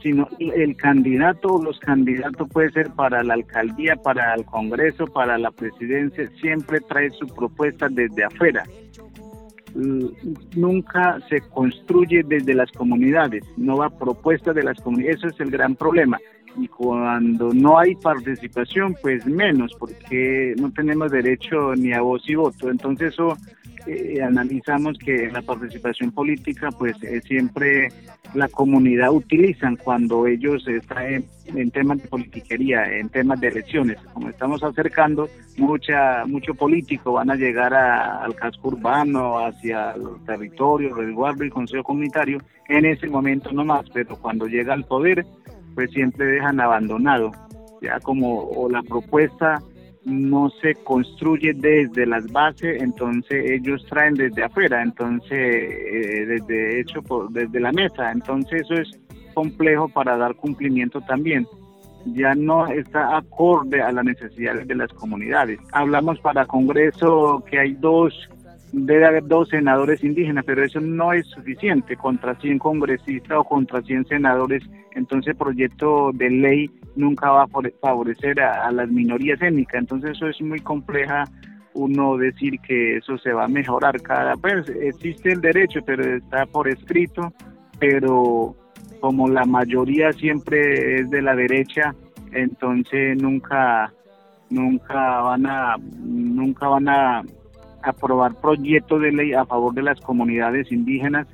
sino 0.03 0.29
el 0.39 0.77
candidato 0.77 1.55
o 1.55 1.63
los 1.63 1.79
candidatos 1.81 2.49
puede 2.51 2.71
ser 2.71 2.91
para 2.91 3.23
la 3.23 3.35
alcaldía, 3.35 3.97
para 3.97 4.35
el 4.35 4.45
Congreso, 4.45 5.07
para 5.07 5.37
la 5.39 5.51
presidencia, 5.51 6.29
siempre 6.41 6.81
trae 6.81 7.11
su 7.11 7.27
propuesta 7.27 7.89
desde 7.91 8.25
afuera. 8.25 8.65
Nunca 10.55 11.19
se 11.29 11.41
construye 11.41 12.23
desde 12.23 12.55
las 12.55 12.73
comunidades, 12.73 13.45
no 13.57 13.77
va 13.77 13.91
propuesta 13.91 14.55
de 14.55 14.63
las 14.63 14.81
comunidades, 14.81 15.19
eso 15.19 15.29
es 15.29 15.41
el 15.41 15.51
gran 15.51 15.75
problema 15.75 16.19
y 16.59 16.69
cuando 16.69 17.53
no 17.53 17.79
hay 17.79 17.95
participación, 17.97 18.97
pues 19.03 19.27
menos, 19.27 19.73
porque 19.79 20.55
no 20.59 20.73
tenemos 20.73 21.11
derecho 21.11 21.75
ni 21.75 21.93
a 21.93 22.01
voz 22.01 22.23
y 22.29 22.35
voto. 22.35 22.71
Entonces 22.71 23.13
eso 23.13 23.37
eh, 23.87 24.23
analizamos 24.23 24.99
que 24.99 25.31
la 25.31 25.43
participación 25.43 26.11
política, 26.11 26.71
pues 26.71 26.97
siempre 27.25 27.88
la 28.35 28.49
comunidad 28.49 29.12
utilizan 29.12 29.76
cuando 29.76 30.26
ellos 30.26 30.66
están 30.69 31.25
en, 31.47 31.71
temas 31.71 32.02
de 32.02 32.09
politiquería, 32.09 32.85
en 32.99 33.09
temas 33.09 33.40
de 33.40 33.49
elecciones. 33.49 33.99
Como 34.12 34.28
estamos 34.28 34.62
acercando, 34.62 35.28
mucha 35.57 36.25
mucho 36.26 36.55
político 36.55 37.12
van 37.12 37.31
a 37.31 37.37
llegar 37.37 37.73
al 37.75 38.35
casco 38.35 38.69
urbano, 38.69 39.38
hacia 39.38 39.93
el 39.93 40.25
territorio, 40.26 40.95
resguardo 40.95 41.45
y 41.45 41.50
consejo 41.50 41.85
comunitario, 41.85 42.38
en 42.69 42.85
ese 42.85 43.09
momento 43.09 43.52
no 43.52 43.64
más, 43.64 43.87
pero 43.93 44.16
cuando 44.16 44.47
llega 44.47 44.75
al 44.75 44.85
poder, 44.85 45.25
pues 45.75 45.90
siempre 45.90 46.26
dejan 46.26 46.61
abandonado, 46.61 47.33
ya 47.81 48.00
como 48.00 48.69
la 48.71 48.83
propuesta 48.83 49.62
no 50.07 50.51
se 50.63 50.75
construye 50.77 51.53
desde 51.53 52.07
las 52.07 52.31
bases, 52.31 52.81
entonces 52.81 53.51
ellos 53.51 53.85
traen 53.89 54.15
desde 54.15 54.45
afuera, 54.45 54.81
entonces 54.81 55.33
eh, 55.33 56.25
desde 56.27 56.81
hecho 56.81 57.03
por, 57.03 57.29
desde 57.31 57.59
la 57.59 57.73
mesa, 57.73 58.13
entonces 58.13 58.63
eso 58.63 58.75
es 58.75 58.89
complejo 59.35 59.89
para 59.89 60.17
dar 60.17 60.35
cumplimiento 60.37 61.01
también. 61.03 61.47
Ya 62.15 62.37
no 62.37 62.69
está 62.69 63.17
acorde 63.17 63.83
a 63.83 63.91
las 63.91 64.05
necesidades 64.05 64.69
de 64.69 64.77
las 64.77 64.93
comunidades. 64.93 65.59
Hablamos 65.73 66.21
para 66.21 66.47
Congreso 66.47 67.45
que 67.51 67.59
hay 67.59 67.73
dos 67.75 68.15
debe 68.73 69.07
haber 69.07 69.27
dos 69.27 69.49
senadores 69.49 70.03
indígenas, 70.03 70.45
pero 70.45 70.65
eso 70.65 70.81
no 70.81 71.13
es 71.13 71.27
suficiente 71.29 71.97
contra 71.97 72.35
100 72.35 72.59
congresistas 72.59 73.39
o 73.39 73.45
contra 73.45 73.83
100 73.83 74.07
senadores. 74.07 74.63
Entonces 74.95 75.33
el 75.33 75.37
proyecto 75.37 76.11
de 76.13 76.31
ley 76.31 76.71
nunca 76.95 77.31
va 77.31 77.45
a 77.45 77.49
favorecer 77.81 78.41
a, 78.41 78.71
las 78.73 78.89
minorías 78.89 79.41
étnicas. 79.41 79.81
Entonces 79.81 80.11
eso 80.13 80.29
es 80.29 80.41
muy 80.41 80.61
compleja 80.61 81.25
uno 81.75 82.17
decir 82.17 82.59
que 82.61 82.97
eso 82.97 83.19
se 83.19 83.33
va 83.33 83.45
a 83.45 83.49
mejorar 83.49 84.01
cada 84.01 84.35
vez. 84.37 84.69
Existe 84.69 85.33
el 85.33 85.41
derecho, 85.41 85.81
pero 85.85 86.03
está 86.17 86.47
por 86.47 86.69
escrito, 86.69 87.33
pero 87.79 88.57
como 89.01 89.29
la 89.29 89.45
mayoría 89.45 90.13
siempre 90.13 91.01
es 91.01 91.11
de 91.11 91.21
la 91.21 91.35
derecha, 91.35 91.95
entonces 92.33 93.21
nunca 93.21 93.93
nunca 94.49 95.21
van 95.23 95.47
a 95.47 95.77
nunca 95.99 96.69
van 96.69 96.89
a 96.89 97.23
aprobar 97.87 98.35
proyectos 98.35 99.00
de 99.00 99.12
ley 99.12 99.33
a 99.33 99.45
favor 99.45 99.75
de 99.75 99.83
las 99.83 100.00
comunidades 100.00 100.71
indígenas 100.73 101.26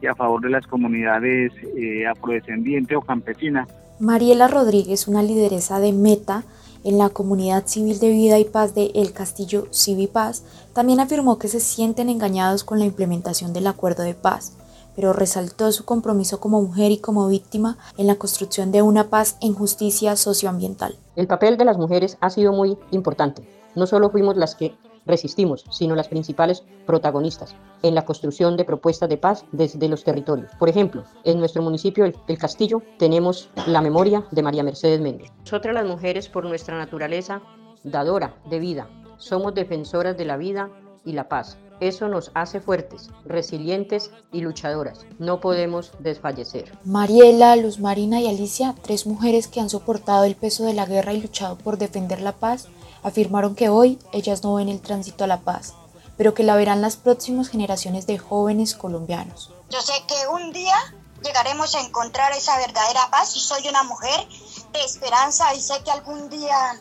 y 0.00 0.06
a 0.06 0.14
favor 0.14 0.40
de 0.40 0.50
las 0.50 0.66
comunidades 0.66 1.52
eh, 1.76 2.06
afrodescendientes 2.06 2.96
o 2.96 3.00
campesinas. 3.00 3.68
Mariela 4.00 4.48
Rodríguez, 4.48 5.08
una 5.08 5.22
lideresa 5.22 5.80
de 5.80 5.92
Meta 5.92 6.44
en 6.84 6.98
la 6.98 7.08
comunidad 7.08 7.66
civil 7.66 7.98
de 7.98 8.10
vida 8.10 8.38
y 8.38 8.44
paz 8.44 8.74
de 8.74 8.92
El 8.94 9.12
Castillo 9.12 9.66
Civipaz, 9.72 10.44
también 10.72 11.00
afirmó 11.00 11.38
que 11.38 11.48
se 11.48 11.60
sienten 11.60 12.08
engañados 12.08 12.62
con 12.62 12.78
la 12.78 12.84
implementación 12.84 13.52
del 13.52 13.66
acuerdo 13.66 14.04
de 14.04 14.14
paz, 14.14 14.56
pero 14.94 15.12
resaltó 15.12 15.70
su 15.72 15.84
compromiso 15.84 16.38
como 16.40 16.62
mujer 16.62 16.92
y 16.92 16.98
como 16.98 17.28
víctima 17.28 17.76
en 17.98 18.06
la 18.06 18.14
construcción 18.14 18.70
de 18.70 18.82
una 18.82 19.10
paz 19.10 19.36
en 19.40 19.54
justicia 19.54 20.14
socioambiental. 20.16 20.96
El 21.16 21.26
papel 21.26 21.56
de 21.56 21.64
las 21.64 21.76
mujeres 21.76 22.16
ha 22.20 22.30
sido 22.30 22.52
muy 22.52 22.78
importante. 22.92 23.42
No 23.74 23.86
solo 23.86 24.10
fuimos 24.10 24.36
las 24.36 24.54
que 24.54 24.74
resistimos, 25.08 25.64
sino 25.70 25.96
las 25.96 26.06
principales 26.06 26.62
protagonistas 26.86 27.56
en 27.82 27.96
la 27.96 28.04
construcción 28.04 28.56
de 28.56 28.64
propuestas 28.64 29.08
de 29.08 29.16
paz 29.16 29.44
desde 29.50 29.88
los 29.88 30.04
territorios. 30.04 30.52
Por 30.58 30.68
ejemplo, 30.68 31.02
en 31.24 31.40
nuestro 31.40 31.62
municipio, 31.62 32.04
el, 32.04 32.38
Castillo, 32.38 32.82
tenemos 32.98 33.50
la 33.66 33.80
memoria 33.80 34.24
de 34.30 34.42
María 34.42 34.62
Mercedes 34.62 35.00
Méndez. 35.00 35.32
Nosotras 35.40 35.74
las 35.74 35.86
mujeres, 35.86 36.28
por 36.28 36.44
nuestra 36.44 36.78
naturaleza 36.78 37.42
dadora 37.82 38.36
de 38.48 38.60
vida, 38.60 38.88
somos 39.16 39.54
defensoras 39.54 40.16
de 40.16 40.24
la 40.24 40.36
vida 40.36 40.70
y 41.04 41.12
la 41.12 41.28
paz. 41.28 41.58
Eso 41.80 42.08
nos 42.08 42.30
hace 42.34 42.60
fuertes, 42.60 43.10
resilientes 43.24 44.10
y 44.32 44.40
luchadoras. 44.40 45.00
No 45.18 45.40
podemos 45.40 45.92
desfallecer. 46.00 46.76
Mariela, 46.84 47.54
Luz 47.56 47.78
Marina 47.78 48.20
y 48.20 48.28
Alicia, 48.28 48.74
tres 48.82 49.06
mujeres 49.06 49.46
que 49.46 49.60
han 49.60 49.70
soportado 49.70 50.24
el 50.24 50.34
peso 50.34 50.64
de 50.64 50.74
la 50.74 50.86
guerra 50.86 51.12
y 51.12 51.20
luchado 51.20 51.56
por 51.56 51.78
defender 51.78 52.20
la 52.20 52.32
paz, 52.32 52.66
afirmaron 53.02 53.54
que 53.54 53.68
hoy 53.68 53.98
ellas 54.12 54.42
no 54.42 54.54
ven 54.54 54.68
el 54.68 54.80
tránsito 54.80 55.24
a 55.24 55.28
la 55.28 55.40
paz, 55.40 55.74
pero 56.16 56.34
que 56.34 56.42
la 56.42 56.56
verán 56.56 56.80
las 56.80 56.96
próximas 56.96 57.48
generaciones 57.48 58.06
de 58.06 58.18
jóvenes 58.18 58.74
colombianos. 58.74 59.52
Yo 59.70 59.80
sé 59.80 59.92
que 60.06 60.26
un 60.28 60.52
día 60.52 60.76
llegaremos 61.22 61.74
a 61.74 61.80
encontrar 61.80 62.32
esa 62.32 62.56
verdadera 62.58 63.08
paz 63.10 63.36
y 63.36 63.40
soy 63.40 63.68
una 63.68 63.84
mujer 63.84 64.26
de 64.72 64.80
esperanza 64.84 65.54
y 65.54 65.60
sé 65.60 65.74
que 65.84 65.90
algún 65.90 66.28
día 66.28 66.80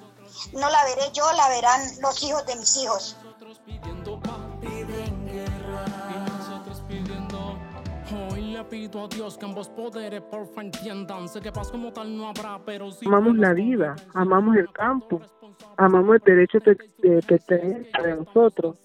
no 0.53 0.69
la 0.69 0.83
veré 0.85 1.11
yo, 1.13 1.31
la 1.33 1.49
verán 1.49 1.81
los 2.01 2.21
hijos 2.23 2.45
de 2.45 2.55
mis 2.55 2.77
hijos. 2.77 3.15
Amamos 13.05 13.37
la 13.37 13.53
vida, 13.53 13.95
amamos 14.13 14.55
el 14.57 14.69
campo, 14.71 15.21
amamos 15.77 16.15
el 16.15 16.21
derecho 16.21 16.59
de, 16.59 16.77
de 17.01 17.21
pertenencia 17.21 18.03
de 18.03 18.15
nosotros. 18.15 18.77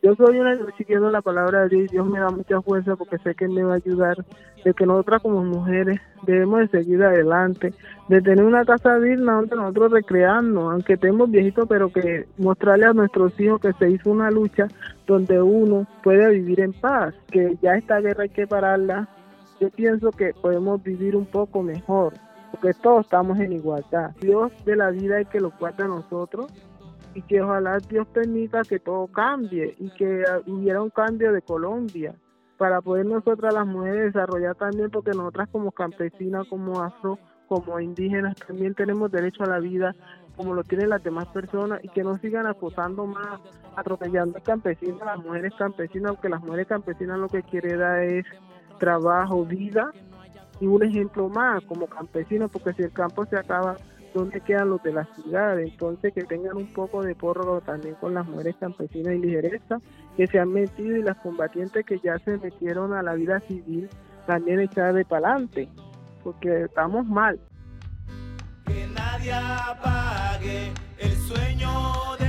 Yo 0.00 0.14
soy 0.14 0.38
una 0.38 0.56
siguiendo 0.76 1.10
la 1.10 1.22
palabra 1.22 1.62
de 1.62 1.70
Dios, 1.70 1.90
Dios 1.90 2.06
me 2.06 2.20
da 2.20 2.30
mucha 2.30 2.62
fuerza 2.62 2.94
porque 2.94 3.18
sé 3.18 3.34
que 3.34 3.48
me 3.48 3.64
va 3.64 3.72
a 3.72 3.76
ayudar, 3.76 4.16
de 4.64 4.72
que 4.72 4.86
nosotras 4.86 5.20
como 5.22 5.42
mujeres 5.42 6.00
debemos 6.22 6.60
de 6.60 6.68
seguir 6.68 7.02
adelante, 7.02 7.74
de 8.08 8.22
tener 8.22 8.44
una 8.44 8.64
casa 8.64 8.98
digna 9.00 9.34
donde 9.34 9.56
nosotros 9.56 9.92
recrearnos, 9.92 10.72
aunque 10.72 10.92
estemos 10.92 11.28
viejitos, 11.30 11.66
pero 11.68 11.92
que 11.92 12.26
mostrarle 12.38 12.86
a 12.86 12.92
nuestros 12.92 13.38
hijos 13.40 13.60
que 13.60 13.72
se 13.72 13.90
hizo 13.90 14.10
una 14.10 14.30
lucha 14.30 14.68
donde 15.06 15.42
uno 15.42 15.86
puede 16.04 16.30
vivir 16.30 16.60
en 16.60 16.72
paz, 16.74 17.14
que 17.30 17.56
ya 17.60 17.74
esta 17.74 18.00
guerra 18.00 18.22
hay 18.24 18.28
que 18.28 18.46
pararla. 18.46 19.08
Yo 19.60 19.70
pienso 19.70 20.10
que 20.10 20.32
podemos 20.34 20.82
vivir 20.82 21.16
un 21.16 21.26
poco 21.26 21.62
mejor, 21.62 22.14
porque 22.50 22.72
todos 22.74 23.06
estamos 23.06 23.38
en 23.40 23.52
igualdad. 23.52 24.10
Dios 24.20 24.52
de 24.64 24.76
la 24.76 24.90
vida 24.90 25.16
hay 25.16 25.24
que 25.24 25.40
lo 25.40 25.50
guarde 25.58 25.84
a 25.84 25.88
nosotros 25.88 26.52
y 27.14 27.22
que 27.22 27.42
ojalá 27.42 27.78
Dios 27.78 28.06
permita 28.08 28.62
que 28.62 28.78
todo 28.78 29.06
cambie 29.08 29.74
y 29.78 29.90
que 29.90 30.22
hubiera 30.46 30.82
un 30.82 30.90
cambio 30.90 31.32
de 31.32 31.42
Colombia 31.42 32.14
para 32.56 32.80
poder 32.80 33.06
nosotras 33.06 33.54
las 33.54 33.66
mujeres 33.66 34.12
desarrollar 34.12 34.54
también 34.54 34.90
porque 34.90 35.10
nosotras 35.10 35.48
como 35.50 35.72
campesinas, 35.72 36.46
como 36.48 36.80
afro, 36.80 37.18
como 37.48 37.80
indígenas 37.80 38.36
también 38.36 38.74
tenemos 38.74 39.10
derecho 39.10 39.42
a 39.44 39.48
la 39.48 39.58
vida 39.58 39.94
como 40.38 40.54
lo 40.54 40.62
tienen 40.62 40.90
las 40.90 41.02
demás 41.02 41.26
personas 41.28 41.80
y 41.82 41.88
que 41.88 42.04
no 42.04 42.16
sigan 42.18 42.46
acosando 42.46 43.04
más, 43.06 43.40
atropellando 43.74 44.38
a 44.38 44.40
campesinas, 44.40 45.04
las 45.04 45.18
mujeres 45.18 45.52
campesinas, 45.58 46.12
porque 46.12 46.28
las 46.28 46.40
mujeres 46.40 46.68
campesinas 46.68 47.18
lo 47.18 47.28
que 47.28 47.42
quieren 47.42 47.80
dar 47.80 48.04
es 48.04 48.24
trabajo, 48.78 49.44
vida 49.44 49.90
y 50.60 50.66
un 50.66 50.82
ejemplo 50.82 51.28
más 51.28 51.62
como 51.64 51.86
campesinos, 51.86 52.50
porque 52.50 52.72
si 52.72 52.82
el 52.82 52.92
campo 52.92 53.24
se 53.26 53.36
acaba, 53.36 53.76
dónde 54.14 54.40
quedan 54.40 54.70
los 54.70 54.82
de 54.82 54.92
la 54.92 55.04
ciudad, 55.14 55.60
entonces 55.60 56.12
que 56.12 56.24
tengan 56.24 56.56
un 56.56 56.72
poco 56.72 57.02
de 57.02 57.14
porro 57.14 57.60
también 57.60 57.94
con 57.96 58.14
las 58.14 58.26
mujeres 58.26 58.56
campesinas 58.58 59.14
y 59.14 59.18
lideresas 59.18 59.82
que 60.16 60.26
se 60.26 60.38
han 60.38 60.52
metido 60.52 60.96
y 60.96 61.02
las 61.02 61.16
combatientes 61.18 61.84
que 61.84 62.00
ya 62.00 62.18
se 62.20 62.38
metieron 62.38 62.92
a 62.94 63.02
la 63.02 63.14
vida 63.14 63.40
civil 63.40 63.88
también 64.26 64.60
echar 64.60 64.92
de 64.94 65.04
pa'lante, 65.04 65.68
porque 66.22 66.64
estamos 66.64 67.06
mal. 67.06 67.40
Que 68.66 68.86
nadie 68.88 69.32
apague 69.32 70.72
el 70.98 71.12
sueño 71.12 71.70
de 72.18 72.27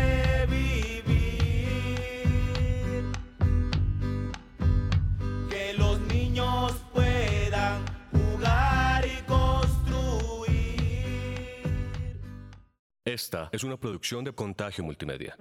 Esta 13.10 13.50
es 13.52 13.64
una 13.64 13.76
producción 13.76 14.24
de 14.24 14.34
Contagio 14.34 14.84
Multimedia. 14.84 15.36